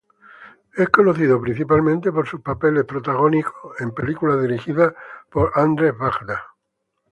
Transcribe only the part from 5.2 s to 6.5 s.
por Andrzej Wajda.